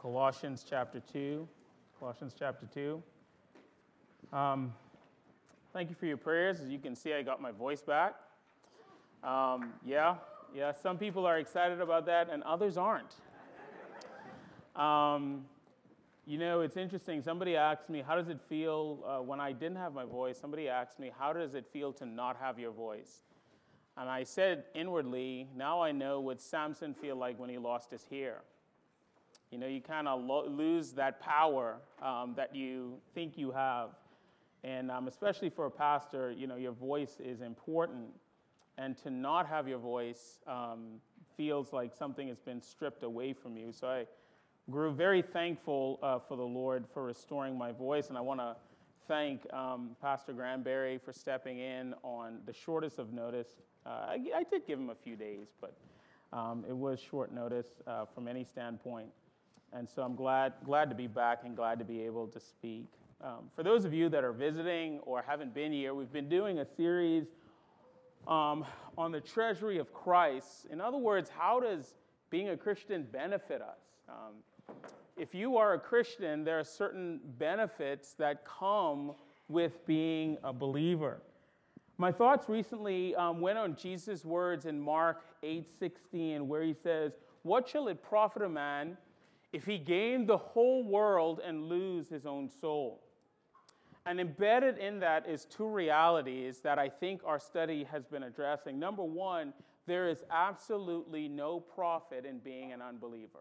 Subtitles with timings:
[0.00, 1.46] Colossians chapter 2.
[1.98, 3.02] Colossians chapter 2.
[4.32, 4.72] Um,
[5.74, 6.58] thank you for your prayers.
[6.58, 8.14] As you can see, I got my voice back.
[9.22, 10.14] Um, yeah,
[10.54, 13.14] yeah, some people are excited about that and others aren't.
[14.74, 15.44] Um,
[16.26, 17.20] you know, it's interesting.
[17.20, 20.38] Somebody asked me, How does it feel uh, when I didn't have my voice?
[20.40, 23.24] Somebody asked me, How does it feel to not have your voice?
[23.98, 28.06] And I said inwardly, Now I know what Samson feel like when he lost his
[28.10, 28.40] hair.
[29.50, 33.90] You know, you kind of lo- lose that power um, that you think you have.
[34.62, 38.08] And um, especially for a pastor, you know, your voice is important.
[38.78, 41.00] And to not have your voice um,
[41.36, 43.72] feels like something has been stripped away from you.
[43.72, 44.06] So I
[44.70, 48.08] grew very thankful uh, for the Lord for restoring my voice.
[48.08, 48.56] And I want to
[49.08, 53.48] thank um, Pastor Granberry for stepping in on the shortest of notice.
[53.84, 55.74] Uh, I, I, did give him a few days, but
[56.32, 59.08] um, it was short notice uh, from any standpoint.
[59.72, 62.86] And so I'm glad, glad to be back and glad to be able to speak.
[63.22, 66.58] Um, for those of you that are visiting or haven't been here, we've been doing
[66.58, 67.26] a series
[68.26, 68.64] um,
[68.98, 70.66] on the treasury of Christ.
[70.70, 71.94] In other words, how does
[72.30, 73.78] being a Christian benefit us?
[74.08, 74.74] Um,
[75.16, 79.12] if you are a Christian, there are certain benefits that come
[79.48, 81.20] with being a believer.
[81.98, 87.68] My thoughts recently um, went on Jesus' words in Mark 8:16, where he says, "What
[87.68, 88.96] shall it profit a man?"
[89.52, 93.02] If he gained the whole world and lose his own soul.
[94.06, 98.78] And embedded in that is two realities that I think our study has been addressing.
[98.78, 99.52] Number one,
[99.86, 103.40] there is absolutely no profit in being an unbeliever.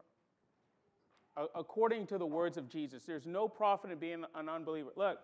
[1.56, 4.90] According to the words of Jesus, there's no profit in being an unbeliever.
[4.98, 5.20] Look,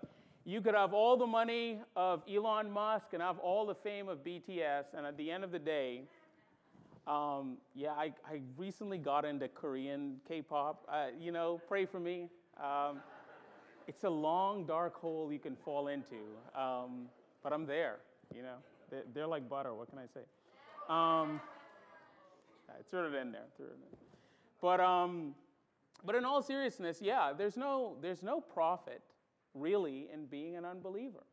[0.46, 4.24] you could have all the money of Elon Musk and have all the fame of
[4.24, 6.04] BTS, and at the end of the day,
[7.08, 10.88] um, yeah, I, I recently got into Korean K-pop.
[10.92, 12.30] Uh, you know, pray for me.
[12.58, 12.98] Um,
[13.88, 16.16] it's a long, dark hole you can fall into,
[16.58, 17.08] um,
[17.44, 17.98] but I'm there.
[18.34, 18.56] You know,
[18.90, 19.74] they're, they're, like butter.
[19.76, 20.22] What can I say?
[20.90, 21.40] Um,
[22.70, 23.46] I threw it in there.
[23.56, 23.98] Threw it in.
[24.62, 25.36] But um,
[26.04, 29.02] but in all seriousness, yeah, there's no there's no profit
[29.54, 31.24] really in being an unbeliever.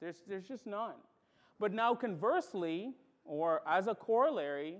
[0.00, 0.94] There's there's just none.
[1.60, 2.94] But now conversely,
[3.24, 4.78] or as a corollary,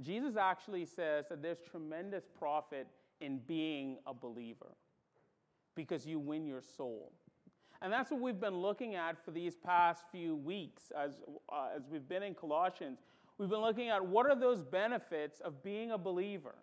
[0.00, 2.86] Jesus actually says that there's tremendous profit
[3.20, 4.74] in being a believer
[5.74, 7.12] because you win your soul.
[7.80, 11.82] And that's what we've been looking at for these past few weeks as, uh, as
[11.90, 13.00] we've been in Colossians.
[13.38, 16.54] We've been looking at what are those benefits of being a believer?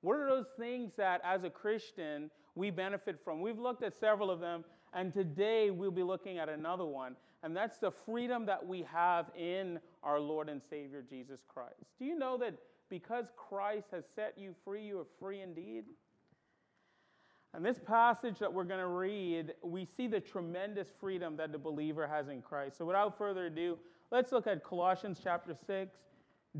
[0.00, 3.40] What are those things that, as a Christian, we benefit from?
[3.40, 7.56] We've looked at several of them, and today we'll be looking at another one, and
[7.56, 11.84] that's the freedom that we have in our Lord and Savior Jesus Christ.
[11.98, 12.54] Do you know that
[12.88, 15.84] because Christ has set you free, you are free indeed?
[17.52, 21.58] And this passage that we're going to read, we see the tremendous freedom that the
[21.58, 22.78] believer has in Christ.
[22.78, 23.76] So without further ado,
[24.12, 25.96] let's look at Colossians chapter 6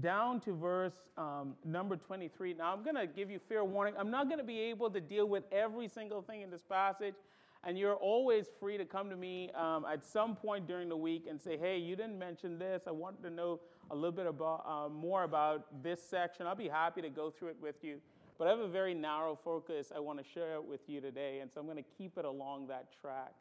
[0.00, 2.54] down to verse um, number 23.
[2.54, 3.94] Now, I'm going to give you fair warning.
[3.98, 7.14] I'm not going to be able to deal with every single thing in this passage.
[7.62, 11.26] And you're always free to come to me um, at some point during the week
[11.28, 12.84] and say, hey, you didn't mention this.
[12.86, 13.60] I wanted to know
[13.90, 16.46] a little bit about, uh, more about this section.
[16.46, 17.98] I'll be happy to go through it with you.
[18.38, 21.40] But I have a very narrow focus I want to share with you today.
[21.40, 23.34] And so I'm going to keep it along that track.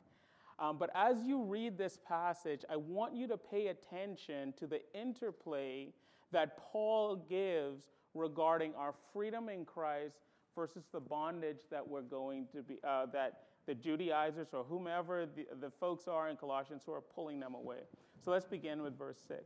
[0.60, 4.82] Um, but as you read this passage, I want you to pay attention to the
[4.94, 5.94] interplay
[6.34, 10.18] that Paul gives regarding our freedom in Christ
[10.56, 15.46] versus the bondage that we're going to be, uh, that the Judaizers or whomever the,
[15.62, 17.82] the folks are in Colossians who are pulling them away.
[18.26, 19.44] So let's begin with verse 6.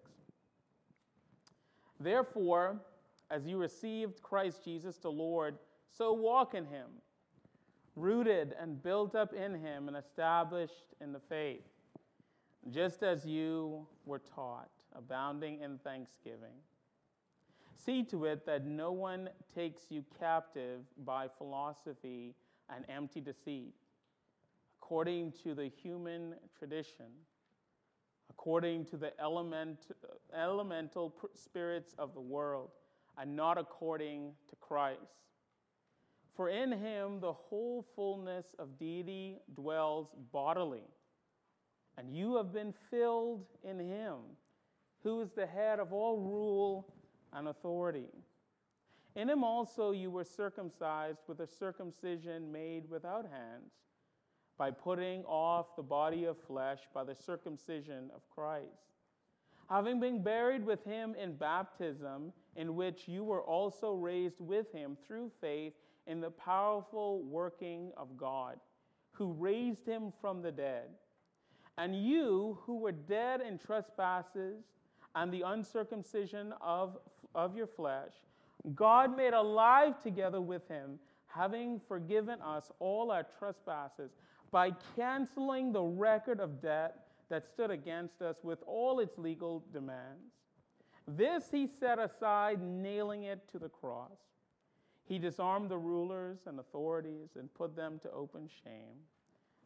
[1.99, 2.79] Therefore,
[3.29, 5.57] as you received Christ Jesus the Lord,
[5.91, 6.87] so walk in him,
[7.97, 11.67] rooted and built up in him and established in the faith,
[12.71, 16.55] just as you were taught, abounding in thanksgiving.
[17.75, 22.35] See to it that no one takes you captive by philosophy
[22.73, 23.73] and empty deceit
[24.93, 27.07] according to the human tradition,
[28.29, 29.87] according to the element,
[30.37, 32.69] elemental spirits of the world,
[33.17, 34.99] and not according to Christ.
[36.35, 40.85] For in him the whole fullness of deity dwells bodily,
[41.97, 44.17] and you have been filled in him,
[45.01, 46.93] who is the head of all rule
[47.33, 48.09] and authority.
[49.15, 53.71] In him also you were circumcised with a circumcision made without hands
[54.57, 58.93] by putting off the body of flesh by the circumcision of Christ.
[59.69, 64.97] Having been buried with him in baptism, in which you were also raised with him
[65.07, 65.73] through faith
[66.05, 68.59] in the powerful working of God,
[69.11, 70.89] who raised him from the dead.
[71.77, 74.65] And you, who were dead in trespasses
[75.15, 76.97] and the uncircumcision of,
[77.33, 78.11] of your flesh,
[78.75, 84.11] God made alive together with him, having forgiven us all our trespasses
[84.53, 90.31] by canceling the record of debt that stood against us with all its legal demands.
[91.07, 94.19] This he set aside, nailing it to the cross.
[95.05, 99.01] He disarmed the rulers and authorities and put them to open shame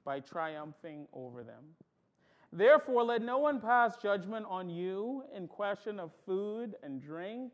[0.05, 1.65] by triumphing over them.
[2.53, 7.51] Therefore, let no one pass judgment on you in question of food and drink,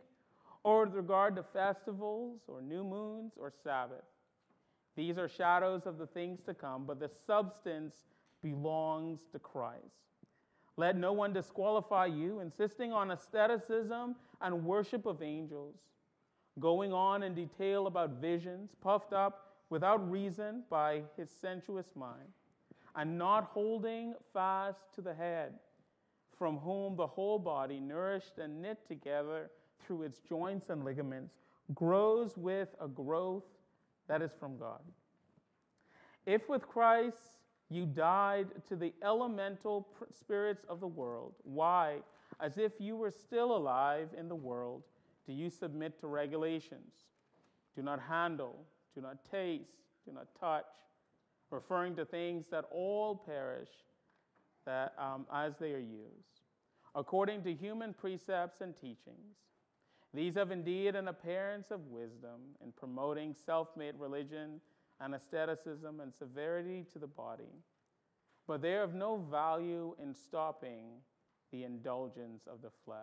[0.63, 4.05] or with regard to festivals, or new moons, or Sabbath.
[4.95, 8.05] These are shadows of the things to come, but the substance
[8.41, 10.03] belongs to Christ.
[10.75, 15.75] Let no one disqualify you, insisting on asceticism and worship of angels,
[16.59, 22.29] going on in detail about visions, puffed up without reason by his sensuous mind,
[22.95, 25.53] and not holding fast to the head,
[26.37, 29.49] from whom the whole body, nourished and knit together
[29.85, 31.35] through its joints and ligaments,
[31.73, 33.45] grows with a growth
[34.07, 34.81] that is from God.
[36.25, 37.17] If with Christ
[37.73, 41.33] you died to the elemental spirits of the world.
[41.43, 41.97] Why,
[42.39, 44.83] as if you were still alive in the world,
[45.25, 46.93] do you submit to regulations?
[47.75, 49.71] Do not handle, do not taste,
[50.05, 50.65] do not touch,
[51.49, 53.69] referring to things that all perish
[54.65, 56.41] that, um, as they are used,
[56.95, 59.37] according to human precepts and teachings.
[60.13, 64.61] These have indeed an appearance of wisdom in promoting self made religion
[65.01, 67.63] and asceticism and severity to the body,
[68.47, 70.85] but they are of no value in stopping
[71.51, 72.99] the indulgence of the flesh.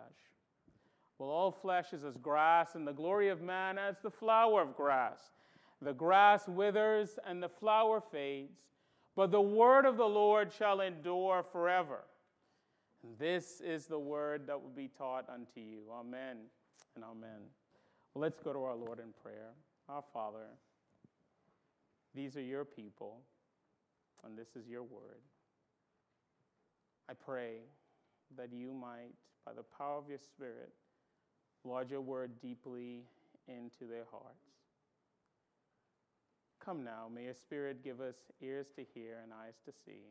[1.17, 4.75] Well, all flesh is as grass, and the glory of man as the flower of
[4.75, 5.19] grass.
[5.81, 8.61] The grass withers and the flower fades,
[9.15, 12.05] but the word of the Lord shall endure forever.
[13.03, 15.81] And this is the word that will be taught unto you.
[15.91, 16.37] Amen
[16.95, 17.41] and amen.
[18.13, 19.51] Well, let's go to our Lord in prayer.
[19.89, 20.47] Our Father,
[22.13, 23.19] these are your people,
[24.25, 25.21] and this is your word.
[27.09, 27.59] I pray
[28.37, 29.13] that you might,
[29.45, 30.71] by the power of your Spirit,
[31.63, 33.03] lodge your word deeply
[33.47, 34.45] into their hearts.
[36.63, 40.03] Come now, may your Spirit give us ears to hear and eyes to see.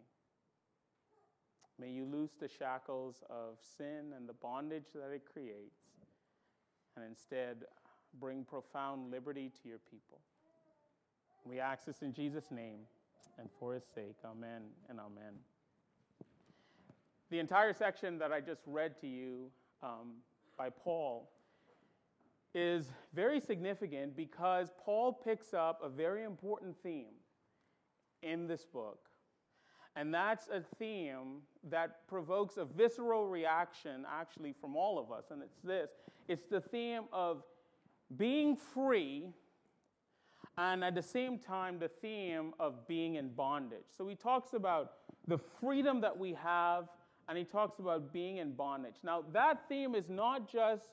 [1.78, 5.80] May you loose the shackles of sin and the bondage that it creates,
[6.96, 7.64] and instead
[8.20, 10.18] bring profound liberty to your people.
[11.44, 12.80] We ask this in Jesus' name
[13.38, 14.16] and for his sake.
[14.24, 15.34] Amen and amen.
[17.30, 19.50] The entire section that I just read to you
[19.82, 20.16] um,
[20.58, 21.30] by Paul
[22.54, 27.14] is very significant because Paul picks up a very important theme
[28.22, 28.98] in this book.
[29.96, 35.26] And that's a theme that provokes a visceral reaction, actually, from all of us.
[35.30, 35.90] And it's this
[36.30, 37.42] it's the theme of
[38.16, 39.32] being free
[40.56, 43.86] and at the same time, the theme of being in bondage.
[43.96, 44.92] So he talks about
[45.26, 46.88] the freedom that we have,
[47.28, 48.96] and he talks about being in bondage.
[49.02, 50.90] Now, that theme is not just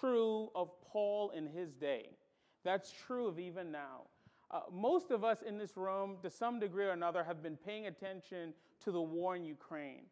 [0.00, 2.10] true of Paul in his day,
[2.64, 4.02] that's true of even now.
[4.50, 7.86] Uh, most of us in this room, to some degree or another, have been paying
[7.86, 8.52] attention
[8.84, 10.02] to the war in Ukraine.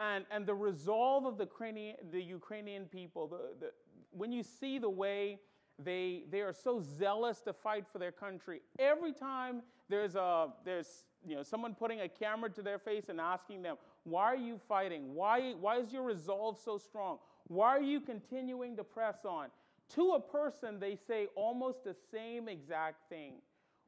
[0.00, 3.70] And, and the resolve of the Ukrainian, the Ukrainian people, the, the,
[4.10, 5.38] when you see the way
[5.82, 8.60] they, they are so zealous to fight for their country.
[8.78, 13.20] Every time there's, a, there's you know, someone putting a camera to their face and
[13.20, 15.14] asking them, Why are you fighting?
[15.14, 17.18] Why, why is your resolve so strong?
[17.46, 19.48] Why are you continuing to press on?
[19.94, 23.34] To a person, they say almost the same exact thing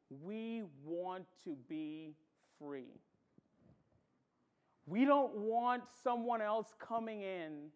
[0.08, 2.14] We want to be
[2.58, 3.00] free.
[4.86, 7.70] We don't want someone else coming in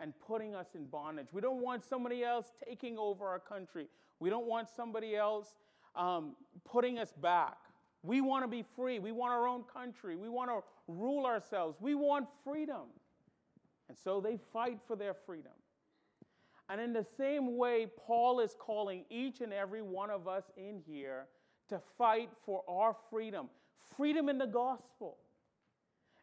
[0.00, 1.28] and putting us in bondage.
[1.32, 3.88] We don't want somebody else taking over our country.
[4.20, 5.54] We don't want somebody else
[5.96, 7.56] um, putting us back.
[8.02, 8.98] We want to be free.
[8.98, 10.16] We want our own country.
[10.16, 11.76] We want to rule ourselves.
[11.80, 12.86] We want freedom.
[13.88, 15.52] And so they fight for their freedom.
[16.68, 20.80] And in the same way, Paul is calling each and every one of us in
[20.86, 21.26] here
[21.70, 23.48] to fight for our freedom
[23.96, 25.16] freedom in the gospel.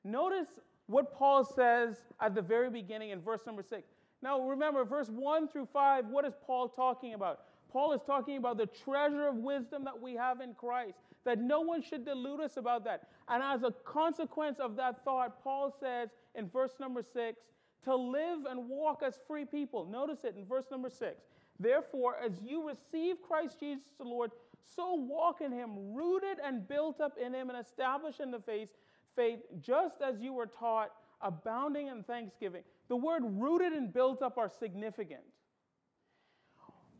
[0.03, 0.47] Notice
[0.87, 3.89] what Paul says at the very beginning in verse number six.
[4.21, 7.41] Now, remember, verse one through five, what is Paul talking about?
[7.71, 11.61] Paul is talking about the treasure of wisdom that we have in Christ, that no
[11.61, 13.09] one should delude us about that.
[13.27, 17.39] And as a consequence of that thought, Paul says in verse number six,
[17.83, 19.85] to live and walk as free people.
[19.85, 21.21] Notice it in verse number six.
[21.59, 24.31] Therefore, as you receive Christ Jesus the Lord,
[24.75, 28.69] so walk in him, rooted and built up in him and established in the faith,
[29.15, 30.91] faith, just as you were taught,
[31.21, 32.63] abounding in thanksgiving.
[32.87, 35.23] The word rooted and built up are significant.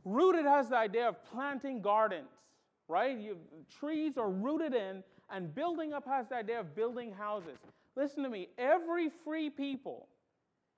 [0.03, 2.29] Rooted has the idea of planting gardens,
[2.87, 3.17] right?
[3.17, 3.37] You,
[3.79, 7.57] trees are rooted in, and building up has the idea of building houses.
[7.95, 10.07] Listen to me, every free people,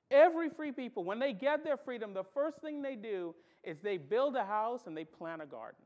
[0.09, 3.97] every free people, when they get their freedom, the first thing they do is they
[3.97, 5.81] build a house and they plant a garden.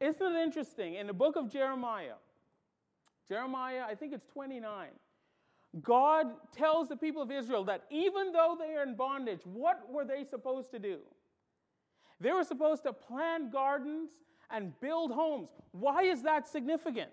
[0.00, 0.94] Isn't it interesting?
[0.94, 2.14] In the book of Jeremiah,
[3.28, 4.88] Jeremiah, I think it's 29,
[5.82, 10.04] God tells the people of Israel that even though they are in bondage, what were
[10.04, 10.98] they supposed to do?
[12.20, 14.10] They were supposed to plant gardens
[14.50, 15.50] and build homes.
[15.72, 17.10] Why is that significant?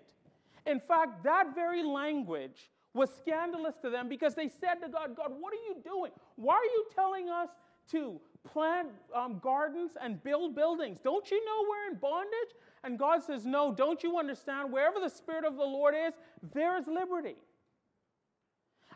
[0.66, 5.32] In fact, that very language was scandalous to them because they said to God, God,
[5.38, 6.12] what are you doing?
[6.36, 7.48] Why are you telling us
[7.90, 11.00] to plant um, gardens and build buildings?
[11.02, 12.54] Don't you know we're in bondage?
[12.84, 14.70] And God says, No, don't you understand?
[14.70, 16.12] Wherever the Spirit of the Lord is,
[16.52, 17.36] there is liberty.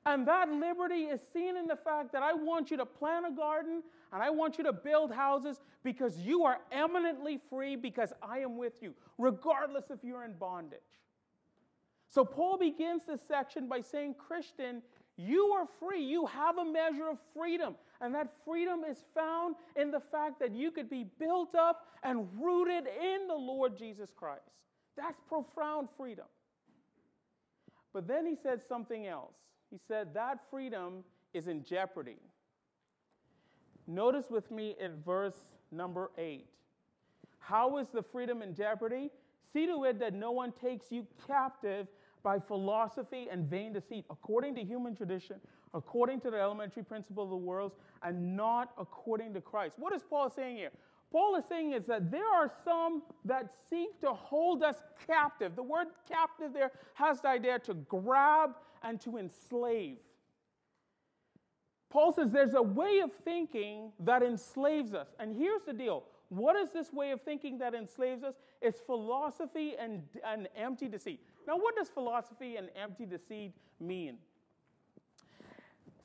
[0.07, 3.31] And that liberty is seen in the fact that I want you to plant a
[3.31, 8.39] garden and I want you to build houses because you are eminently free because I
[8.39, 10.81] am with you, regardless if you're in bondage.
[12.11, 14.83] So Paul begins this section by saying, Christian,
[15.19, 16.03] you are free.
[16.03, 17.75] You have a measure of freedom.
[18.01, 22.29] And that freedom is found in the fact that you could be built up and
[22.41, 24.43] rooted in the Lord Jesus Christ.
[24.97, 26.27] That's profound freedom.
[27.93, 29.35] But then he said something else.
[29.71, 31.03] He said that freedom
[31.35, 32.21] is in jeopardy.
[33.89, 35.37] Notice with me at verse
[35.73, 36.47] number 8.
[37.41, 39.11] How is the freedom in jeopardy?
[39.53, 41.89] See to it that no one takes you captive
[42.29, 45.37] by philosophy and vain deceit, according to human tradition,
[45.73, 49.77] according to the elementary principle of the world, and not according to Christ.
[49.79, 50.69] What is Paul saying here?
[51.11, 55.57] Paul is saying is that there are some that seek to hold us captive.
[55.57, 58.51] The word captive there has the idea to grab
[58.83, 59.97] and to enslave.
[61.89, 65.09] Paul says there's a way of thinking that enslaves us.
[65.19, 68.35] And here's the deal what is this way of thinking that enslaves us?
[68.61, 71.21] It's philosophy and, and empty deceit.
[71.49, 74.19] Now, what does philosophy and empty deceit mean?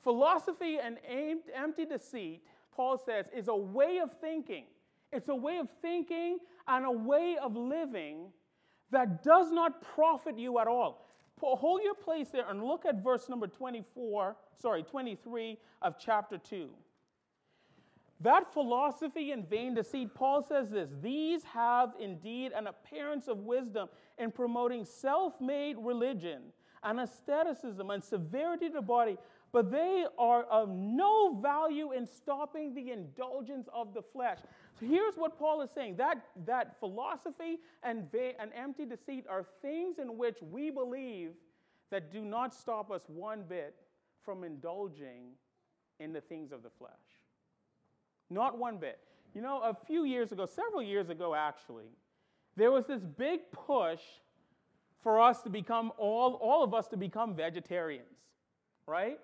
[0.02, 0.96] Philosophy and
[1.54, 2.42] empty deceit,
[2.74, 4.64] Paul says, is a way of thinking.
[5.12, 8.32] It's a way of thinking and a way of living
[8.90, 11.06] that does not profit you at all.
[11.38, 16.70] Hold your place there and look at verse number 24, sorry, 23 of chapter 2.
[18.24, 23.88] That philosophy and vain deceit, Paul says this these have indeed an appearance of wisdom
[24.18, 26.44] in promoting self made religion
[26.82, 29.18] and asceticism and severity to the body,
[29.52, 34.38] but they are of no value in stopping the indulgence of the flesh.
[34.80, 39.44] So here's what Paul is saying that, that philosophy and, va- and empty deceit are
[39.60, 41.32] things in which we believe
[41.90, 43.74] that do not stop us one bit
[44.24, 45.32] from indulging
[46.00, 47.03] in the things of the flesh.
[48.30, 48.98] Not one bit.
[49.34, 51.90] You know, a few years ago, several years ago actually,
[52.56, 54.00] there was this big push
[55.02, 58.06] for us to become, all, all of us to become vegetarians,
[58.86, 59.18] right?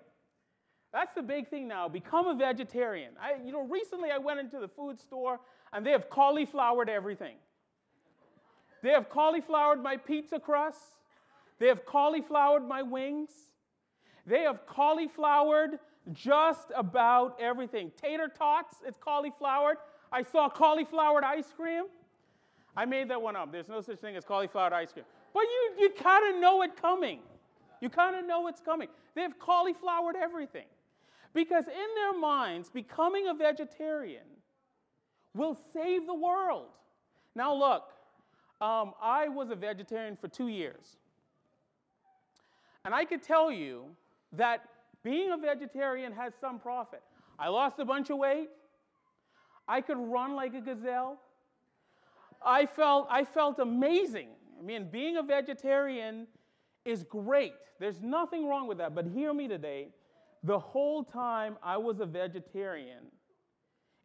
[0.93, 1.87] That's the big thing now.
[1.87, 3.13] Become a vegetarian.
[3.19, 5.39] I, you know, recently I went into the food store
[5.71, 7.35] and they have cauliflowered everything.
[8.83, 10.79] They have cauliflowered my pizza crust.
[11.59, 13.31] They have cauliflowered my wings.
[14.31, 15.77] They have cauliflowered
[16.13, 17.91] just about everything.
[18.01, 19.75] Tater tots, it's cauliflowered.
[20.09, 21.83] I saw cauliflowered ice cream.
[22.77, 23.51] I made that one up.
[23.51, 25.03] There's no such thing as cauliflowered ice cream.
[25.33, 27.19] But you, you kind of know it coming.
[27.81, 28.87] You kind of know it's coming.
[29.15, 30.67] They've cauliflowered everything.
[31.33, 34.23] Because in their minds, becoming a vegetarian
[35.35, 36.69] will save the world.
[37.35, 37.89] Now, look,
[38.61, 40.95] um, I was a vegetarian for two years.
[42.85, 43.87] And I could tell you
[44.33, 44.67] that
[45.03, 47.01] being a vegetarian has some profit.
[47.39, 48.49] I lost a bunch of weight.
[49.67, 51.19] I could run like a gazelle.
[52.43, 54.29] I felt, I felt amazing.
[54.59, 56.27] I mean, being a vegetarian
[56.85, 57.53] is great.
[57.79, 58.93] There's nothing wrong with that.
[58.93, 59.89] But hear me today
[60.43, 63.05] the whole time I was a vegetarian,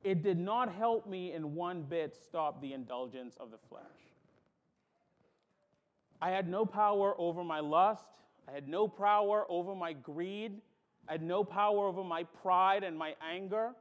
[0.05, 3.83] it did not help me in one bit stop the indulgence of the flesh.
[6.21, 8.07] I had no power over my lust.
[8.49, 10.61] I had no power over my greed.
[11.09, 13.73] I had no power over my pride and my anger.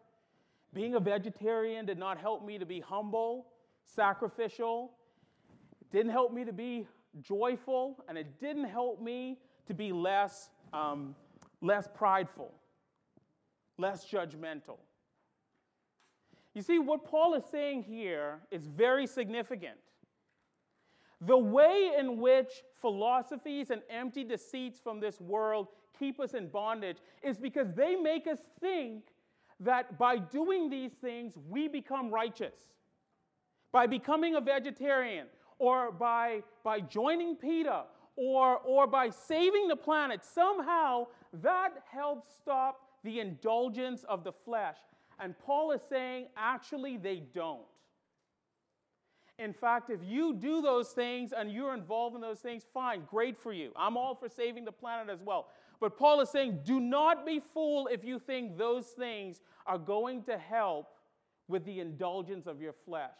[0.73, 3.47] Being a vegetarian did not help me to be humble,
[3.83, 4.91] sacrificial.
[5.81, 6.87] It didn't help me to be
[7.21, 11.15] joyful, and it didn't help me to be less um,
[11.61, 12.53] less prideful,
[13.77, 14.77] less judgmental.
[16.53, 19.77] You see, what Paul is saying here is very significant.
[21.25, 25.67] The way in which philosophies and empty deceits from this world
[25.97, 29.03] keep us in bondage is because they make us think
[29.59, 32.55] that by doing these things, we become righteous.
[33.71, 35.27] By becoming a vegetarian,
[35.57, 37.83] or by, by joining PETA,
[38.17, 41.07] or, or by saving the planet, somehow
[41.41, 44.77] that helps stop the indulgence of the flesh.
[45.19, 47.61] And Paul is saying, actually, they don't.
[49.37, 53.37] In fact, if you do those things and you're involved in those things, fine, great
[53.37, 53.71] for you.
[53.75, 55.47] I'm all for saving the planet as well.
[55.81, 60.23] But Paul is saying, do not be fooled if you think those things are going
[60.23, 60.87] to help
[61.49, 63.11] with the indulgence of your flesh.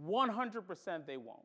[0.00, 1.40] 100% they won't.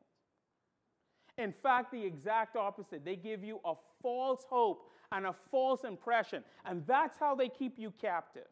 [1.37, 3.03] In fact, the exact opposite.
[3.03, 6.43] They give you a false hope and a false impression.
[6.65, 8.47] And that's how they keep you captive.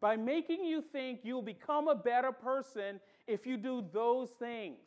[0.00, 4.78] By making you think you'll become a better person if you do those things.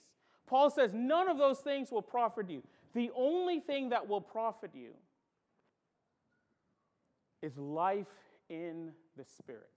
[0.48, 2.62] Paul says none of those things will profit you.
[2.94, 4.92] The only thing that will profit you
[7.42, 8.08] is life
[8.50, 9.70] in the Spirit.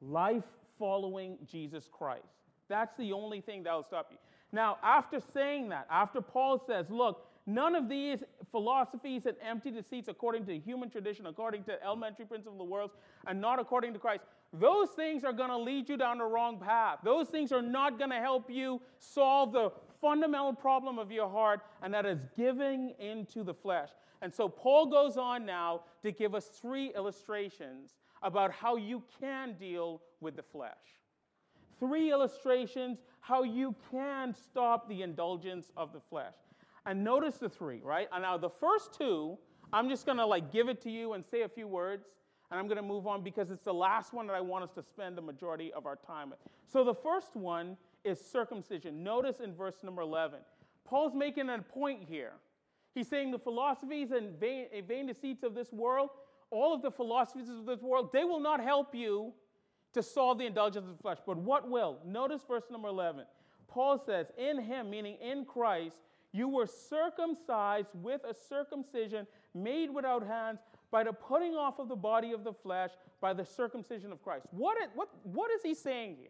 [0.00, 0.44] Life
[0.78, 2.24] following Jesus Christ.
[2.68, 4.18] That's the only thing that will stop you.
[4.52, 10.08] Now, after saying that, after Paul says, look, none of these philosophies and empty deceits
[10.08, 12.90] according to human tradition, according to elementary principles of the world,
[13.26, 16.58] and not according to Christ, those things are going to lead you down the wrong
[16.58, 16.98] path.
[17.02, 21.60] Those things are not going to help you solve the fundamental problem of your heart,
[21.82, 23.88] and that is giving into the flesh.
[24.20, 29.54] And so Paul goes on now to give us three illustrations about how you can
[29.58, 30.76] deal with the flesh.
[31.78, 36.34] Three illustrations how you can stop the indulgence of the flesh.
[36.84, 38.08] And notice the three, right?
[38.12, 39.38] And now the first two,
[39.72, 42.06] I'm just going to like give it to you and say a few words
[42.52, 44.70] and I'm going to move on because it's the last one that I want us
[44.74, 46.38] to spend the majority of our time with.
[46.70, 49.02] So the first one is circumcision.
[49.02, 50.40] Notice in verse number 11.
[50.84, 52.32] Paul's making a point here.
[52.94, 56.10] He's saying the philosophies and vain, vain deceits of this world,
[56.50, 59.32] all of the philosophies of this world, they will not help you
[59.94, 61.18] to solve the indulgence of the flesh.
[61.26, 62.00] But what will?
[62.04, 63.24] Notice verse number 11.
[63.66, 65.96] Paul says, In him, meaning in Christ,
[66.32, 70.60] you were circumcised with a circumcision made without hands
[70.92, 74.46] by the putting off of the body of the flesh by the circumcision of Christ.
[74.52, 76.28] What is, what, what is he saying here?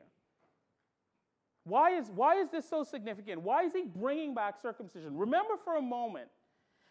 [1.64, 3.42] Why is, why is this so significant?
[3.42, 5.16] Why is he bringing back circumcision?
[5.16, 6.28] Remember for a moment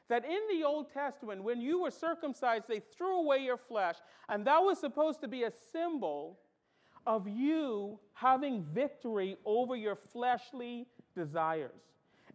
[0.09, 3.95] that in the Old Testament, when you were circumcised, they threw away your flesh,
[4.27, 6.39] and that was supposed to be a symbol
[7.05, 11.81] of you having victory over your fleshly desires.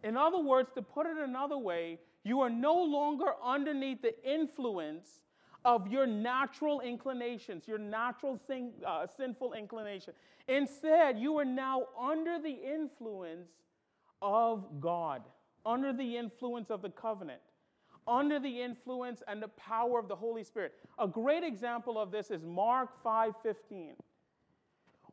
[0.03, 5.21] In other words, to put it another way, you are no longer underneath the influence
[5.67, 10.13] of your natural inclinations, your natural sin, uh, sinful inclination.
[10.47, 13.49] Instead, you are now under the influence
[14.21, 15.23] of God,
[15.65, 17.41] under the influence of the covenant
[18.07, 20.73] under the influence and the power of the Holy Spirit.
[20.97, 23.97] A great example of this is Mark 5:15.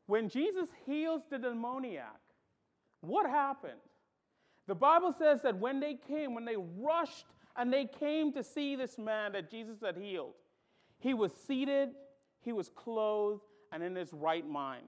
[0.06, 2.20] When Jesus heals the demoniac,
[3.00, 3.80] what happened?
[4.68, 8.76] The Bible says that when they came, when they rushed and they came to see
[8.76, 10.34] this man that Jesus had healed,
[11.04, 11.90] he was seated,
[12.40, 14.86] he was clothed, and in his right mind.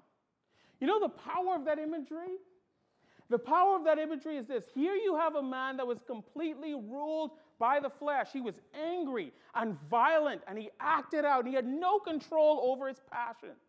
[0.81, 2.39] You know the power of that imagery?
[3.29, 4.65] The power of that imagery is this.
[4.75, 8.29] Here you have a man that was completely ruled by the flesh.
[8.33, 12.89] He was angry and violent and he acted out and he had no control over
[12.89, 13.61] his passions.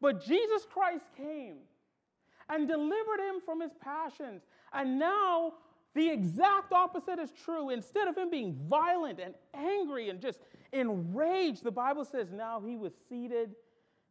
[0.00, 1.56] But Jesus Christ came
[2.48, 4.42] and delivered him from his passions.
[4.72, 5.54] And now
[5.94, 7.70] the exact opposite is true.
[7.70, 10.40] Instead of him being violent and angry and just
[10.72, 13.54] enraged, the Bible says now he was seated,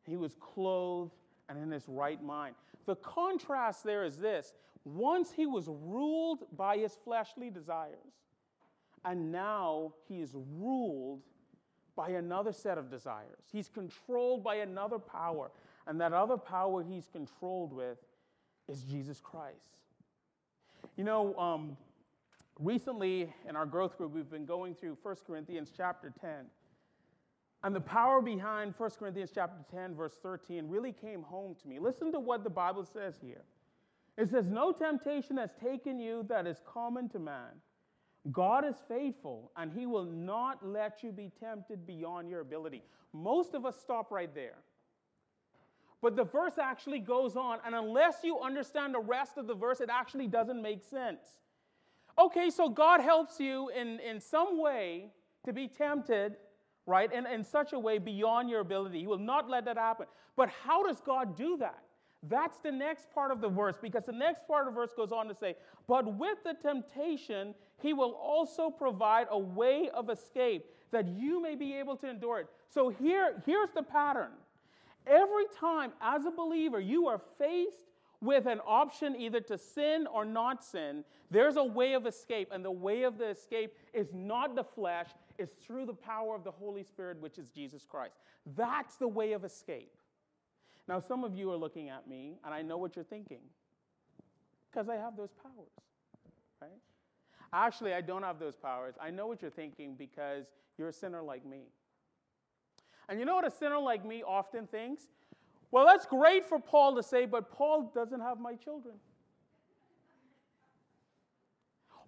[0.04, 1.14] he was clothed,
[1.48, 2.56] and in his right mind.
[2.86, 4.54] The contrast there is this
[4.86, 8.14] once he was ruled by his fleshly desires,
[9.06, 11.22] and now he is ruled
[11.96, 13.44] by another set of desires.
[13.52, 15.52] He's controlled by another power.
[15.86, 17.98] And that other power he's controlled with
[18.70, 19.76] is Jesus Christ.
[20.96, 21.76] You know, um,
[22.60, 26.32] recently in our growth group, we've been going through 1 Corinthians chapter 10.
[27.64, 31.80] And the power behind 1 Corinthians chapter 10, verse 13, really came home to me.
[31.80, 33.44] Listen to what the Bible says here.
[34.18, 37.62] It says, No temptation has taken you that is common to man.
[38.32, 42.84] God is faithful, and he will not let you be tempted beyond your ability.
[43.14, 44.58] Most of us stop right there.
[46.02, 49.82] But the verse actually goes on, and unless you understand the rest of the verse,
[49.82, 51.22] it actually doesn't make sense.
[52.20, 55.06] Okay, so God helps you in, in some way
[55.46, 56.36] to be tempted,
[56.86, 59.00] right, And in such a way beyond your ability.
[59.00, 60.06] He will not let that happen.
[60.36, 61.80] But how does God do that?
[62.24, 65.14] That's the next part of the verse because the next part of the verse goes
[65.14, 65.56] on to say,
[65.88, 71.56] But with the temptation, he will also provide a way of escape that you may
[71.56, 72.48] be able to endure it.
[72.68, 74.32] So here, here's the pattern.
[75.08, 77.89] Every time, as a believer, you are faced
[78.22, 82.50] with an option either to sin or not sin, there's a way of escape.
[82.52, 86.44] And the way of the escape is not the flesh, it's through the power of
[86.44, 88.16] the Holy Spirit, which is Jesus Christ.
[88.58, 89.96] That's the way of escape.
[90.88, 93.42] Now, some of you are looking at me, and I know what you're thinking
[94.70, 95.72] because I have those powers,
[96.62, 96.72] right?
[97.54, 98.96] Actually, I don't have those powers.
[99.02, 101.68] I know what you're thinking because you're a sinner like me.
[103.08, 105.04] And you know what a sinner like me often thinks?
[105.72, 108.96] Well, that's great for Paul to say, but Paul doesn't have my children.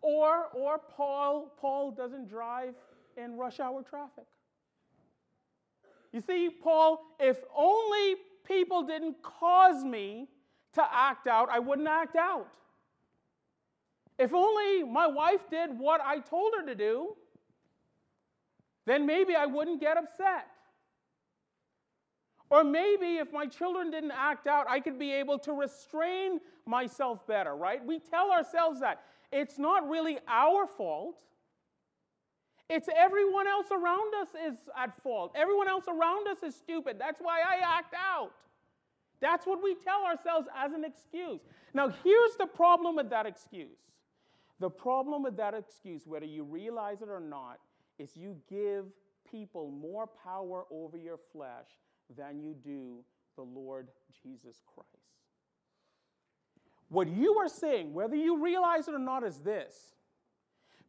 [0.02, 2.74] Or, or Paul, Paul doesn't drive
[3.18, 4.26] in rush hour traffic.
[6.12, 10.28] You see, Paul, if only people didn't cause me
[10.74, 12.48] to act out, I wouldn't act out.
[14.18, 17.16] If only my wife did what I told her to do,
[18.86, 20.51] then maybe I wouldn't get upset.
[22.52, 27.26] Or maybe if my children didn't act out, I could be able to restrain myself
[27.26, 27.84] better, right?
[27.84, 29.04] We tell ourselves that.
[29.32, 31.16] It's not really our fault.
[32.70, 35.32] It's everyone else around us is at fault.
[35.34, 36.98] Everyone else around us is stupid.
[37.00, 38.32] That's why I act out.
[39.22, 41.40] That's what we tell ourselves as an excuse.
[41.74, 43.80] Now, here's the problem with that excuse.
[44.60, 47.60] The problem with that excuse, whether you realize it or not,
[47.98, 48.86] is you give
[49.30, 51.68] people more power over your flesh
[52.18, 53.04] than you do
[53.36, 53.88] the Lord
[54.24, 54.88] Jesus Christ.
[56.90, 59.94] What you are saying, whether you realize it or not, is this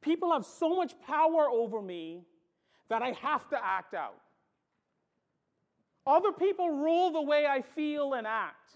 [0.01, 2.23] People have so much power over me
[2.89, 4.17] that I have to act out.
[6.05, 8.73] Other people rule the way I feel and act.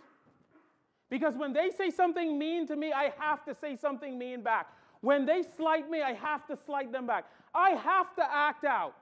[1.10, 4.68] Because when they say something mean to me, I have to say something mean back.
[5.00, 7.26] When they slight me, I have to slight them back.
[7.54, 8.94] I have to act out.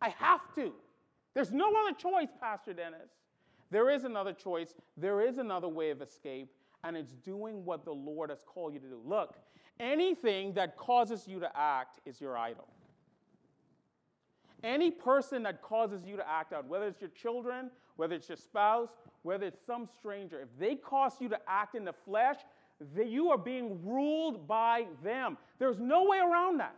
[0.00, 0.72] I have to.
[1.34, 3.10] There's no other choice, Pastor Dennis.
[3.70, 4.74] There is another choice.
[4.96, 6.52] There is another way of escape,
[6.84, 9.00] and it's doing what the Lord has called you to do.
[9.04, 9.36] Look,
[9.80, 12.68] Anything that causes you to act is your idol.
[14.62, 18.36] Any person that causes you to act out, whether it's your children, whether it's your
[18.36, 18.90] spouse,
[19.22, 22.36] whether it's some stranger, if they cause you to act in the flesh,
[22.96, 25.36] you are being ruled by them.
[25.58, 26.76] There's no way around that.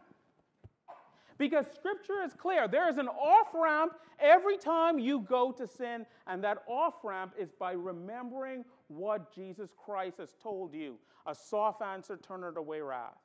[1.39, 2.69] Because scripture is clear.
[2.69, 7.35] There is an off ramp every time you go to sin, and that off ramp
[7.39, 10.97] is by remembering what Jesus Christ has told you.
[11.27, 13.19] A soft answer turneth away wrath.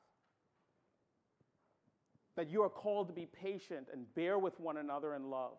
[2.36, 5.58] That you are called to be patient and bear with one another in love.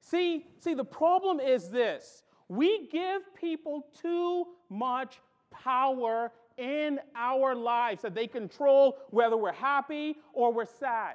[0.00, 8.02] See, see, the problem is this we give people too much power in our lives
[8.02, 11.14] that they control whether we're happy or we're sad,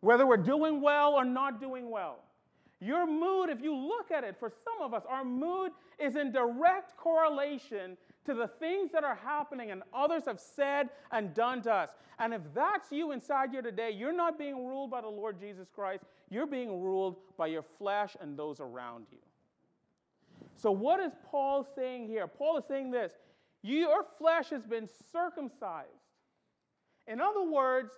[0.00, 2.20] whether we're doing well or not doing well.
[2.80, 6.30] Your mood, if you look at it, for some of us, our mood is in
[6.30, 7.96] direct correlation
[8.26, 11.90] to the things that are happening and others have said and done to us.
[12.18, 15.68] And if that's you inside you today, you're not being ruled by the Lord Jesus
[15.74, 19.18] Christ, you're being ruled by your flesh and those around you.
[20.56, 22.26] So, what is Paul saying here?
[22.26, 23.12] Paul is saying this
[23.66, 25.88] your flesh has been circumcised.
[27.06, 27.92] In other words,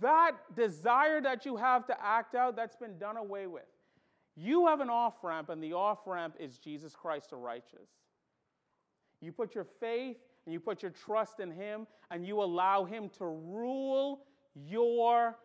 [0.00, 3.64] that desire that you have to act out, that's been done away with.
[4.36, 7.88] You have an off ramp, and the off ramp is Jesus Christ the righteous.
[9.20, 13.08] You put your faith and you put your trust in Him, and you allow Him
[13.18, 15.36] to rule your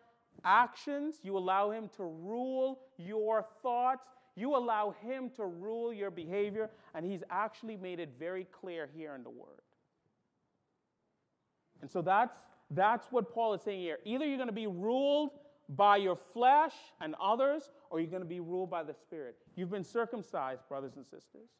[0.44, 6.70] actions, you allow Him to rule your thoughts, you allow Him to rule your behavior,
[6.94, 9.62] and He's actually made it very clear here in the Word.
[11.80, 12.36] And so that's,
[12.70, 13.98] that's what Paul is saying here.
[14.04, 15.30] Either you're going to be ruled
[15.68, 19.36] by your flesh and others, or you're going to be ruled by the Spirit.
[19.54, 21.50] You've been circumcised, brothers and sisters.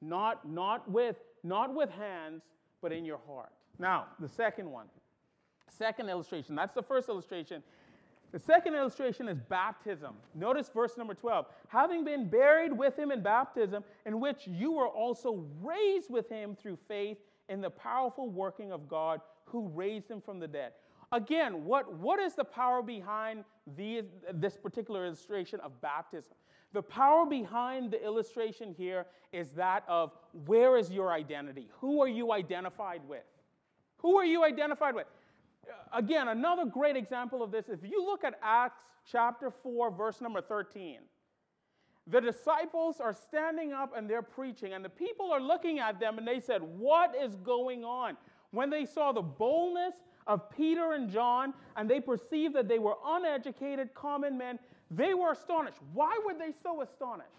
[0.00, 2.42] Not, not, with, not with hands,
[2.80, 3.52] but in your heart.
[3.78, 4.86] Now, the second one.
[5.68, 6.54] Second illustration.
[6.54, 7.62] That's the first illustration.
[8.32, 10.14] The second illustration is baptism.
[10.34, 11.46] Notice verse number 12.
[11.68, 16.56] Having been buried with him in baptism, in which you were also raised with him
[16.56, 17.18] through faith
[17.50, 20.72] in the powerful working of God who raised him from the dead.
[21.12, 23.44] Again, what, what is the power behind
[23.76, 26.32] this particular illustration of baptism?
[26.72, 30.12] The power behind the illustration here is that of
[30.46, 31.68] where is your identity?
[31.80, 33.24] Who are you identified with?
[33.98, 35.06] Who are you identified with?
[35.94, 40.40] Again, another great example of this, if you look at Acts chapter 4, verse number
[40.40, 40.98] 13,
[42.06, 46.18] The disciples are standing up and they're preaching, and the people are looking at them
[46.18, 48.16] and they said, What is going on?
[48.50, 49.94] When they saw the boldness
[50.26, 54.58] of Peter and John and they perceived that they were uneducated, common men,
[54.90, 55.78] they were astonished.
[55.92, 57.30] Why were they so astonished?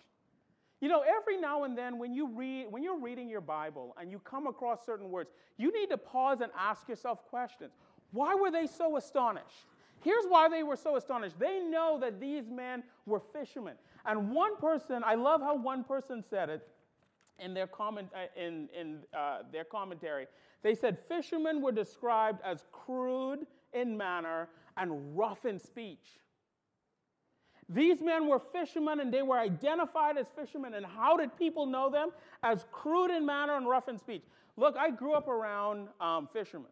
[0.82, 4.12] You know, every now and then when you read when you're reading your Bible and
[4.12, 7.72] you come across certain words, you need to pause and ask yourself questions.
[8.14, 9.68] Why were they so astonished?
[10.02, 11.40] Here's why they were so astonished.
[11.40, 13.76] They know that these men were fishermen.
[14.06, 16.68] And one person, I love how one person said it
[17.40, 20.28] in their, comment, uh, in, in uh, their commentary.
[20.62, 26.20] They said fishermen were described as crude in manner and rough in speech.
[27.70, 30.74] These men were fishermen and they were identified as fishermen.
[30.74, 32.10] And how did people know them?
[32.44, 34.24] As crude in manner and rough in speech.
[34.58, 36.68] Look, I grew up around um, fishermen.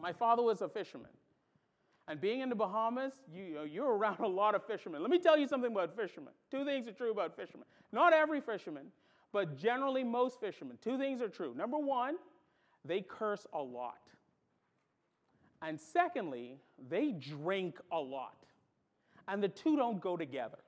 [0.00, 1.10] My father was a fisherman.
[2.08, 5.02] And being in the Bahamas, you, you're around a lot of fishermen.
[5.02, 6.32] Let me tell you something about fishermen.
[6.50, 7.66] Two things are true about fishermen.
[7.92, 8.86] Not every fisherman,
[9.32, 10.78] but generally most fishermen.
[10.82, 11.54] Two things are true.
[11.54, 12.16] Number one,
[12.84, 13.98] they curse a lot.
[15.62, 18.36] And secondly, they drink a lot.
[19.26, 20.58] And the two don't go together.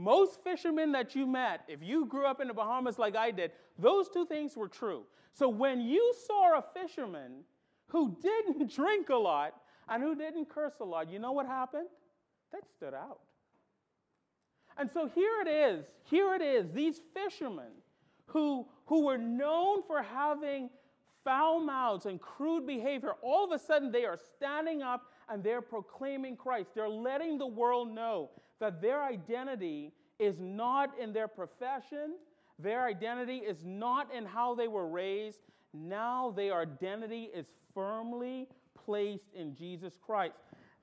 [0.00, 3.52] Most fishermen that you met, if you grew up in the Bahamas like I did,
[3.78, 5.02] those two things were true.
[5.34, 7.44] So when you saw a fisherman
[7.88, 9.56] who didn't drink a lot
[9.90, 11.88] and who didn't curse a lot, you know what happened?
[12.50, 13.18] That stood out.
[14.78, 17.72] And so here it is, here it is, these fishermen
[18.24, 20.70] who, who were known for having
[21.24, 25.60] foul mouths and crude behavior, all of a sudden they are standing up and they're
[25.60, 26.70] proclaiming Christ.
[26.74, 28.30] They're letting the world know
[28.60, 32.14] that their identity is not in their profession,
[32.58, 35.40] their identity is not in how they were raised.
[35.72, 38.48] Now their identity is firmly
[38.84, 40.34] placed in Jesus Christ.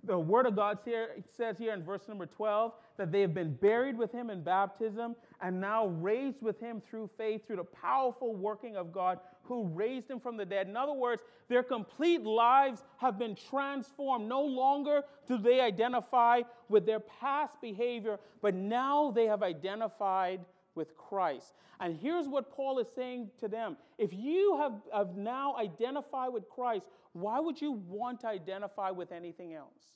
[0.04, 3.54] The Word of God here, says here in verse number 12 that they have been
[3.56, 8.36] buried with Him in baptism and now raised with Him through faith, through the powerful
[8.36, 10.68] working of God who raised Him from the dead.
[10.68, 14.28] In other words, their complete lives have been transformed.
[14.28, 20.42] No longer do they identify with their past behavior, but now they have identified
[20.76, 21.54] with Christ.
[21.80, 26.48] And here's what Paul is saying to them if you have, have now identified with
[26.50, 29.88] Christ, why would you want to identify with anything else?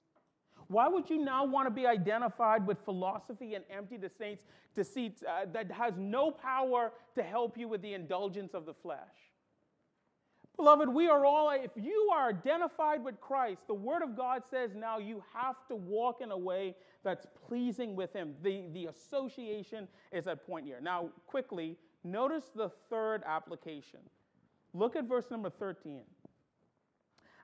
[0.68, 5.22] Why would you now want to be identified with philosophy and empty the saints deceit
[5.28, 9.31] uh, that has no power to help you with the indulgence of the flesh?
[10.58, 14.72] Beloved, we are all, if you are identified with Christ, the Word of God says
[14.76, 18.36] now you have to walk in a way that's pleasing with Him.
[18.44, 20.80] The, the association is at point here.
[20.82, 24.02] Now, quickly, notice the third application.
[24.74, 26.02] Look at verse number 13.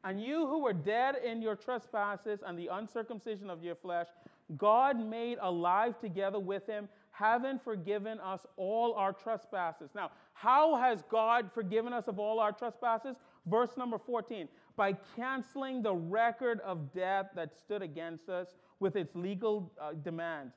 [0.03, 4.07] And you who were dead in your trespasses and the uncircumcision of your flesh,
[4.55, 6.87] God made alive together with him,
[7.17, 9.89] having forgiven us all our trespasses.
[9.95, 13.15] Now, how has God forgiven us of all our trespasses?
[13.47, 18.49] Verse number 14 by canceling the record of debt that stood against us
[18.79, 20.53] with its legal uh, demands.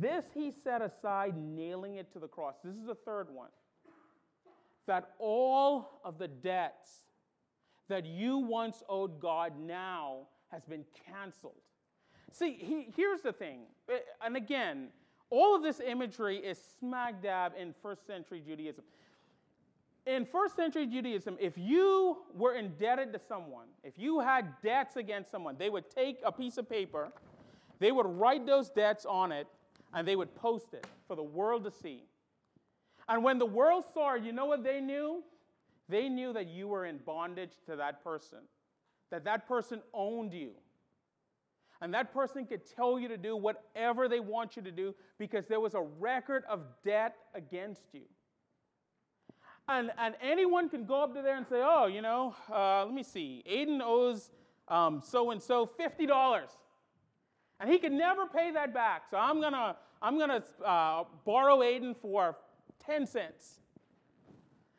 [0.00, 2.56] This he set aside, nailing it to the cross.
[2.64, 3.50] This is the third one.
[4.88, 6.90] That all of the debts
[7.88, 11.62] that you once owed God now has been canceled.
[12.32, 14.88] See, he, here's the thing, eh, and again,
[15.30, 18.84] all of this imagery is smack dab in first century Judaism.
[20.06, 25.30] In first century Judaism, if you were indebted to someone, if you had debts against
[25.30, 27.12] someone, they would take a piece of paper,
[27.78, 29.46] they would write those debts on it,
[29.94, 32.04] and they would post it for the world to see.
[33.08, 35.22] And when the world saw it, you know what they knew?
[35.88, 38.38] They knew that you were in bondage to that person,
[39.10, 40.52] that that person owned you.
[41.82, 45.46] And that person could tell you to do whatever they want you to do because
[45.46, 48.02] there was a record of debt against you.
[49.68, 52.92] And, and anyone can go up to there and say, oh, you know, uh, let
[52.92, 54.30] me see, Aiden owes
[54.68, 56.40] so and so $50.
[57.60, 59.04] And he can never pay that back.
[59.10, 62.36] So I'm going to I'm gonna, uh, borrow Aiden for
[62.86, 63.60] 10 cents.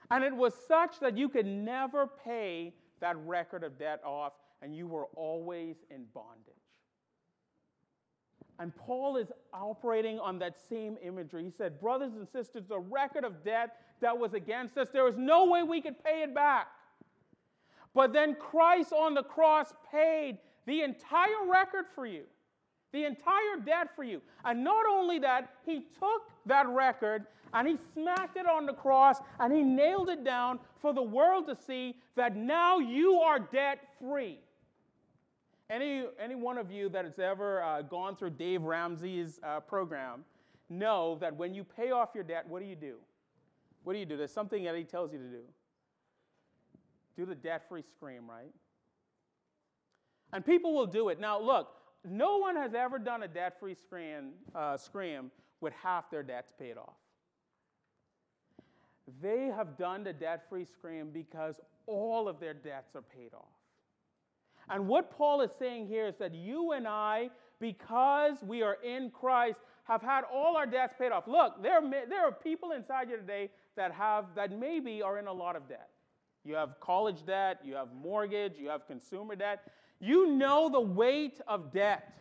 [0.10, 4.76] And it was such that you could never pay that record of debt off, and
[4.76, 6.61] you were always in bondage.
[8.62, 11.44] And Paul is operating on that same imagery.
[11.44, 15.16] He said, Brothers and sisters, the record of debt that was against us, there was
[15.18, 16.68] no way we could pay it back.
[17.96, 22.26] But then Christ on the cross paid the entire record for you,
[22.94, 24.22] the entire debt for you.
[24.46, 29.18] And not only that, he took that record and he smacked it on the cross
[29.40, 33.80] and he nailed it down for the world to see that now you are debt
[34.00, 34.38] free.
[35.72, 40.26] Any, any one of you that has ever uh, gone through Dave Ramsey's uh, program
[40.70, 42.96] know that when you pay off your debt, what do you do?
[43.86, 44.18] What do you do?
[44.18, 45.44] There's something that he tells you to do.
[47.16, 48.52] Do the debt free scream, right?
[50.34, 51.22] And people will do it.
[51.22, 51.70] Now, look,
[52.04, 55.32] no one has ever done a debt free scream, uh, scream
[55.62, 56.96] with half their debts paid off.
[59.22, 63.61] They have done the debt free scream because all of their debts are paid off.
[64.72, 67.30] And what Paul is saying here is that you and I,
[67.60, 71.28] because we are in Christ, have had all our debts paid off.
[71.28, 75.28] Look, there are, there are people inside you today that have that maybe are in
[75.28, 75.90] a lot of debt.
[76.46, 79.70] You have college debt, you have mortgage, you have consumer debt.
[80.00, 82.14] You know the weight of debt.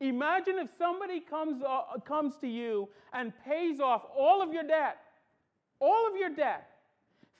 [0.00, 4.98] Imagine if somebody comes, uh, comes to you and pays off all of your debt,
[5.80, 6.69] all of your debt.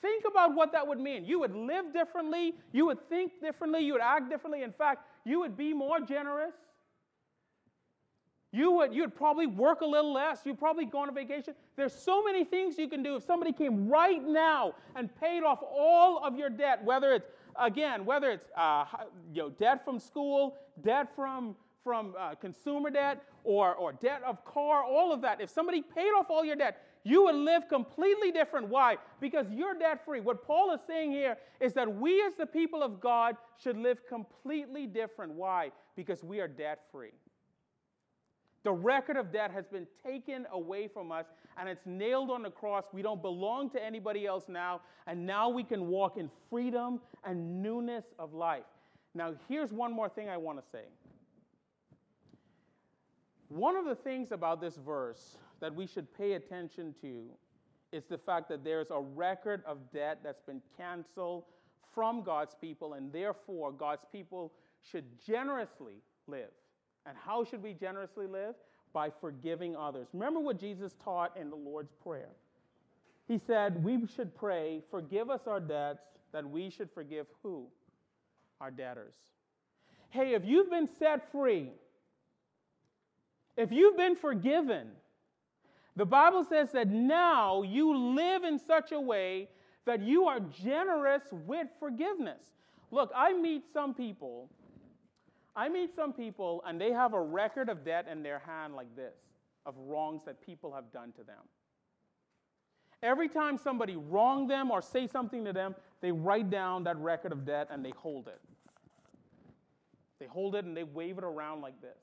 [0.03, 1.25] Think about what that would mean.
[1.25, 4.63] You would live differently, you would think differently, you would act differently.
[4.63, 6.55] In fact, you would be more generous.
[8.53, 10.41] You would you'd probably work a little less.
[10.45, 11.55] You'd probably go on a vacation.
[11.77, 13.15] There's so many things you can do.
[13.17, 17.29] If somebody came right now and paid off all of your debt, whether it's
[17.61, 18.85] again, whether it's uh,
[19.33, 24.45] you know, debt from school, debt from, from uh, consumer debt, or, or debt of
[24.45, 28.31] car, all of that, if somebody paid off all your debt, you would live completely
[28.31, 28.69] different.
[28.69, 28.97] Why?
[29.21, 30.21] Because you're debt free.
[30.21, 34.07] What Paul is saying here is that we, as the people of God, should live
[34.09, 35.33] completely different.
[35.33, 35.71] Why?
[35.97, 37.13] Because we are debt free.
[38.63, 41.25] The record of debt has been taken away from us
[41.59, 42.85] and it's nailed on the cross.
[42.93, 47.63] We don't belong to anybody else now, and now we can walk in freedom and
[47.63, 48.65] newness of life.
[49.15, 50.85] Now, here's one more thing I want to say.
[53.49, 57.25] One of the things about this verse that we should pay attention to
[57.93, 61.45] is the fact that there's a record of debt that's been canceled
[61.95, 64.53] from God's people, and therefore God's people
[64.91, 65.95] should generously
[66.27, 66.51] live.
[67.07, 68.55] And how should we generously live?
[68.93, 70.09] By forgiving others.
[70.13, 72.31] Remember what Jesus taught in the Lord's Prayer.
[73.27, 77.67] He said, We should pray, forgive us our debts, that we should forgive who?
[78.61, 79.15] Our debtors.
[80.11, 81.71] Hey, if you've been set free,
[83.57, 84.89] if you've been forgiven,
[85.97, 89.49] the Bible says that now you live in such a way
[89.87, 92.41] that you are generous with forgiveness.
[92.91, 94.49] Look, I meet some people
[95.57, 98.95] I meet some people and they have a record of debt in their hand like
[98.97, 99.15] this
[99.67, 101.43] of wrongs that people have done to them.
[103.03, 107.33] Every time somebody wronged them or say something to them, they write down that record
[107.33, 108.41] of debt and they hold it.
[110.19, 111.99] They hold it and they wave it around like this.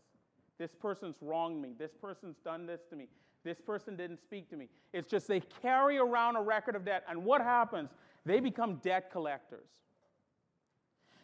[0.57, 1.73] This person's wronged me.
[1.77, 3.07] This person's done this to me.
[3.47, 4.67] This person didn't speak to me.
[4.91, 7.05] It's just they carry around a record of debt.
[7.09, 7.91] And what happens?
[8.25, 9.69] They become debt collectors.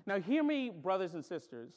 [0.05, 1.73] Now, hear me, brothers and sisters.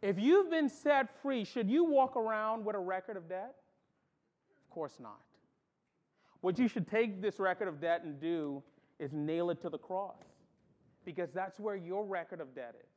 [0.00, 3.54] If you've been set free, should you walk around with a record of debt?
[4.64, 5.20] Of course not.
[6.40, 8.62] What you should take this record of debt and do
[8.98, 10.24] is nail it to the cross
[11.04, 12.88] because that's where your record of debt is.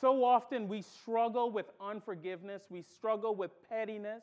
[0.00, 4.22] So often we struggle with unforgiveness, we struggle with pettiness,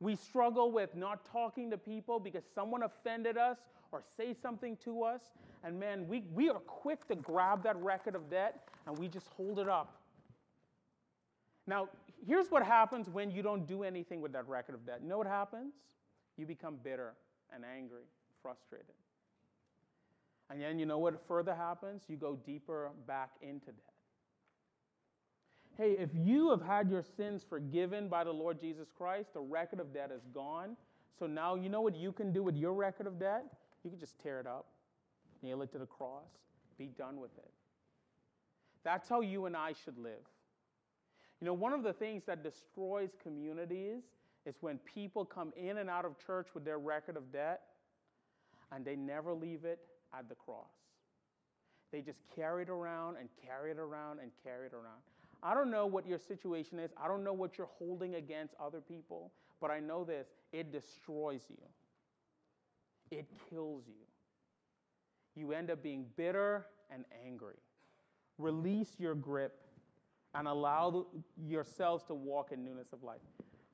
[0.00, 3.58] we struggle with not talking to people because someone offended us
[3.90, 5.20] or say something to us.
[5.64, 9.26] And man, we, we are quick to grab that record of debt and we just
[9.36, 9.98] hold it up
[11.68, 11.90] now,
[12.26, 15.00] here's what happens when you don't do anything with that record of debt.
[15.02, 15.74] You know what happens?
[16.38, 17.12] You become bitter
[17.54, 18.04] and angry,
[18.42, 18.94] frustrated.
[20.48, 22.04] And then you know what further happens?
[22.08, 23.87] You go deeper back into debt.
[25.78, 29.78] Hey, if you have had your sins forgiven by the Lord Jesus Christ, the record
[29.78, 30.76] of debt is gone.
[31.16, 33.44] So now you know what you can do with your record of debt?
[33.84, 34.66] You can just tear it up,
[35.40, 36.26] nail it to the cross,
[36.78, 37.50] be done with it.
[38.82, 40.26] That's how you and I should live.
[41.40, 44.02] You know, one of the things that destroys communities
[44.46, 47.60] is when people come in and out of church with their record of debt
[48.72, 49.78] and they never leave it
[50.16, 50.66] at the cross.
[51.92, 55.02] They just carry it around and carry it around and carry it around.
[55.42, 56.90] I don't know what your situation is.
[57.02, 61.42] I don't know what you're holding against other people, but I know this it destroys
[61.48, 63.94] you, it kills you.
[65.34, 67.54] You end up being bitter and angry.
[68.38, 69.60] Release your grip
[70.34, 73.20] and allow yourselves to walk in newness of life.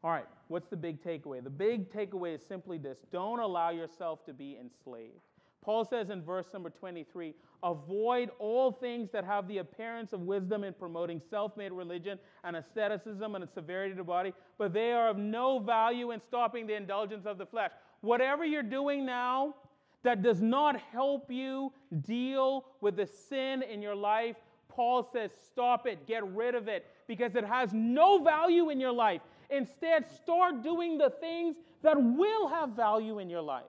[0.02, 1.42] All right, what's the big takeaway?
[1.42, 5.22] The big takeaway is simply this don't allow yourself to be enslaved.
[5.64, 10.64] Paul says in verse number 23 avoid all things that have the appearance of wisdom
[10.64, 14.92] in promoting self made religion and asceticism and a severity of the body, but they
[14.92, 17.70] are of no value in stopping the indulgence of the flesh.
[18.02, 19.54] Whatever you're doing now
[20.02, 24.36] that does not help you deal with the sin in your life,
[24.68, 28.92] Paul says, stop it, get rid of it, because it has no value in your
[28.92, 29.22] life.
[29.48, 33.64] Instead, start doing the things that will have value in your life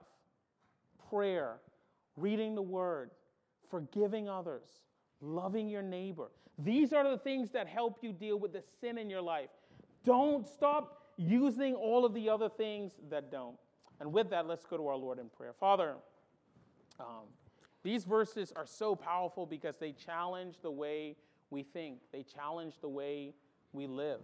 [1.10, 1.56] prayer,
[2.16, 3.10] reading the word,
[3.70, 4.68] forgiving others,
[5.20, 6.30] loving your neighbor.
[6.58, 9.50] These are the things that help you deal with the sin in your life.
[10.04, 13.56] Don't stop using all of the other things that don't.
[14.00, 15.52] And with that, let's go to our Lord in prayer.
[15.58, 15.96] Father,
[17.00, 17.24] um,
[17.82, 21.16] these verses are so powerful because they challenge the way
[21.50, 23.34] we think, they challenge the way
[23.72, 24.20] we live.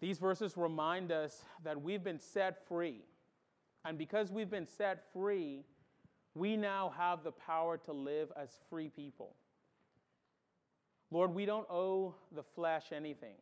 [0.00, 3.02] These verses remind us that we've been set free.
[3.84, 5.64] And because we've been set free,
[6.38, 9.34] we now have the power to live as free people.
[11.10, 13.34] Lord, we don't owe the flesh anything.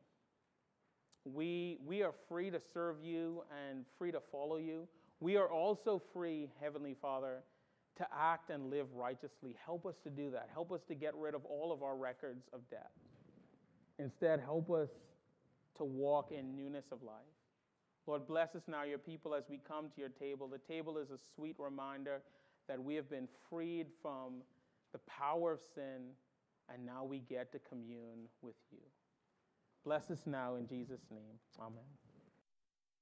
[1.24, 4.88] We, we are free to serve you and free to follow you.
[5.20, 7.42] We are also free, Heavenly Father,
[7.98, 9.56] to act and live righteously.
[9.64, 10.48] Help us to do that.
[10.52, 12.90] Help us to get rid of all of our records of debt.
[13.98, 14.90] Instead, help us
[15.76, 17.14] to walk in newness of life.
[18.06, 20.46] Lord, bless us now, your people, as we come to your table.
[20.46, 22.20] The table is a sweet reminder
[22.68, 24.42] that we have been freed from
[24.92, 26.12] the power of sin,
[26.72, 28.78] and now we get to commune with you.
[29.84, 31.38] Bless us now in Jesus' name.
[31.60, 31.84] Amen.